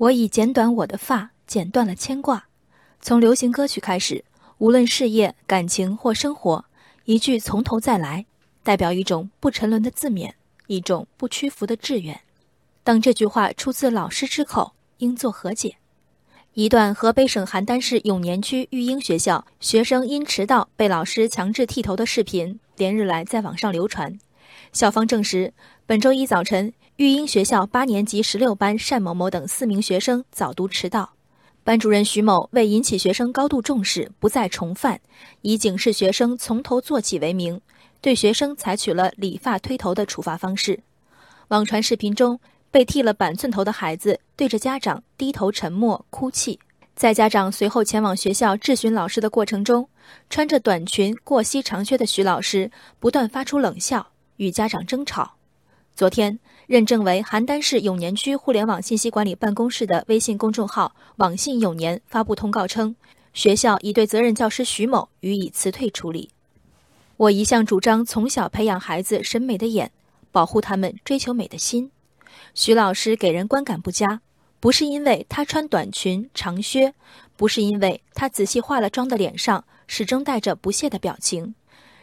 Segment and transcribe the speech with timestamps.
[0.00, 2.46] 我已剪短我的发，剪断了牵挂。
[3.02, 4.24] 从流行歌曲开始，
[4.56, 6.64] 无论事业、感情或生活，
[7.04, 8.24] 一句“从头再来”，
[8.64, 10.32] 代表一种不沉沦的自勉，
[10.68, 12.18] 一种不屈服的志愿。
[12.82, 15.76] 当这句话出自老师之口，应作何解？
[16.54, 24.18] 一段河北省邯郸市永年区育英学校学生因迟到被老师强制剃头的视频，连日来在网上流传。
[24.72, 25.52] 校方证实，
[25.86, 26.72] 本周一早晨。
[26.96, 31.14] 育英学校八年级十六班单某某等四名学生早读迟到，
[31.64, 35.00] 班主任徐某为引起学生高度重视，不再重犯，
[35.40, 37.58] 以警示学生从头做起为名，
[38.02, 40.80] 对学生采取了理发推头的处罚方式。
[41.48, 42.38] 网传视频中，
[42.70, 46.60] 被剃了板寸头的孩子对着家长低头沉默哭泣。
[46.94, 49.88] 在家长随后前往学校质询老师的过程中，
[50.28, 54.08] 穿着短裙过膝长靴的徐老师不断发出冷笑，
[54.40, 55.34] 与家长争吵。
[55.94, 62.96] 昨天，认证为邯郸市永年区互联网信息管理办公室的微信公众号“网信永年”发布通告称，
[63.34, 66.30] 学校已对责任教师徐某予以辞退处理。
[67.18, 69.92] 我一向主张从小培养孩子审美的眼，
[70.32, 71.90] 保护他们追求美的心。
[72.54, 74.22] 徐老师给人观感不佳，
[74.58, 76.94] 不是因为他穿短裙长靴，
[77.36, 81.54] 不是因为他仔细化了妆的脸上始终带着不屑的表情。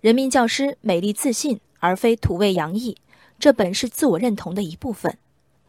[0.00, 2.96] 人民教师美丽自信，而非土味洋溢。
[3.40, 5.18] 这本是自我认同的一部分。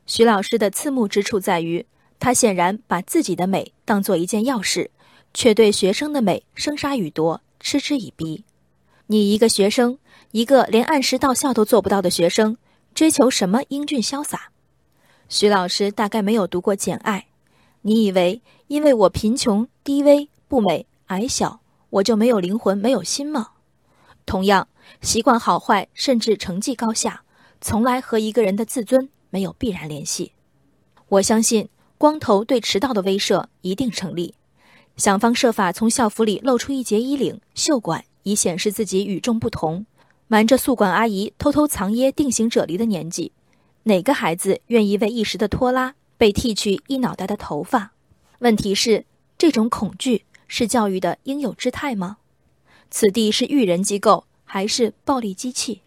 [0.05, 1.83] 徐老师的刺目之处在于，
[2.19, 4.91] 他显然把自己的美当做一件要事，
[5.33, 8.43] 却对学生的美生杀予夺，嗤之以鼻。
[9.07, 9.97] 你一个学生，
[10.31, 12.57] 一个连按时到校都做不到的学生，
[12.93, 14.51] 追求什么英俊潇洒？
[15.27, 17.19] 徐老师大概没有读过《简爱》，
[17.81, 23.52] 你以为因为我贫穷、低微、不美、矮小，我就没有灵魂、没有心吗？
[24.25, 24.67] 同样，
[25.01, 27.23] 习惯好坏，甚至成绩高下。
[27.61, 30.33] 从来和一个人的自尊没有必然联系。
[31.07, 34.35] 我相信光头对迟到的威慑一定成立。
[34.97, 39.85] 想方设法从校服里露出一截衣领、袖管，以显示自己与众不同。
[40.27, 43.31] 瞒着宿管阿姨偷偷藏掖定型啫喱的年纪，
[43.83, 47.93] 哪个孩子愿意为一时的拖拉被剃去一脑袋的头发？
[48.39, 49.05] 问题是，
[49.37, 52.17] 这种恐惧是教育的应有之态吗？
[52.95, 55.81] 此地是育人机构还是暴力机器？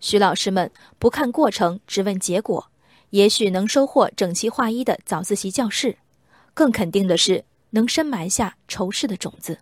[0.00, 0.68] 徐老师们
[0.98, 2.68] 不看过程，只问结果，
[3.10, 5.96] 也许能收获整齐划一的早自习教室，
[6.52, 9.60] 更肯定的是能深埋下仇视的种子。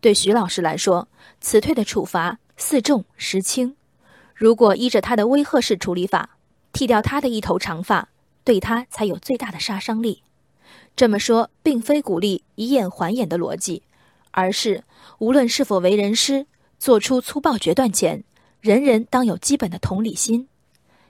[0.00, 1.08] 对徐老师来说，
[1.40, 3.74] 辞退的处罚似重实轻。
[4.32, 6.36] 如果依着他的威吓式处理法，
[6.72, 8.10] 剃掉他的一头长发，
[8.44, 10.22] 对他才有最大的杀伤力。
[10.94, 13.82] 这么说，并非鼓励以眼还眼的逻辑，
[14.30, 14.84] 而是
[15.18, 16.46] 无论是否为人师，
[16.78, 18.24] 做出粗暴决断前。
[18.60, 20.46] 人人当有基本的同理心。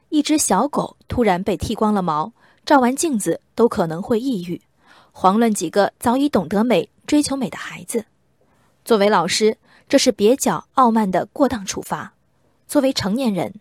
[0.08, 2.32] 一只小狗突然被剃光了毛，
[2.64, 4.60] 照完镜子都可能会抑郁，
[5.12, 8.04] 遑论几个早已懂得美、追求美的孩子。
[8.84, 9.56] 作为老师，
[9.88, 12.12] 这是蹩脚傲慢的过当处罚；
[12.69, 13.53] 作为成年人，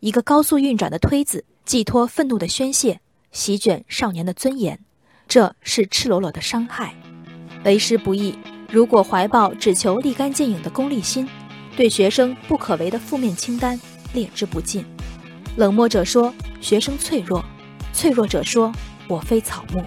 [0.00, 3.00] 一个高速运转的推子，寄托愤怒的宣泄，
[3.30, 4.78] 席卷少年的尊严，
[5.28, 6.94] 这是赤裸裸的伤害。
[7.64, 8.36] 为师不易，
[8.70, 11.28] 如果怀抱只求立竿见影的功利心。
[11.76, 13.78] 对学生不可为的负面清单
[14.14, 14.82] 列之不尽，
[15.56, 17.44] 冷漠者说学生脆弱，
[17.92, 18.72] 脆弱者说
[19.06, 19.84] 我非草木。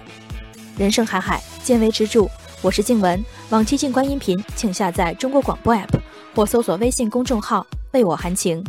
[0.78, 2.28] 人生海海，见微知著。
[2.62, 5.98] 我是静文，往期静观音频请下载中国广播 app
[6.32, 8.62] 或搜索微信公众号为我含情。